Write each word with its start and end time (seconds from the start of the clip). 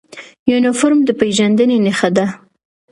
یونفورم 0.51 0.99
د 1.05 1.09
پیژندنې 1.19 1.77
نښه 1.85 2.09
ده 2.15 2.25